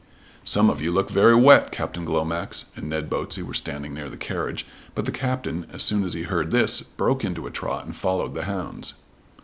[0.43, 4.17] "Some of you look very wet." Captain Glomax and Ned Botsey were standing near the
[4.17, 7.95] carriage; but the Captain as soon as he heard this, broke into a trot and
[7.95, 8.95] followed the hounds.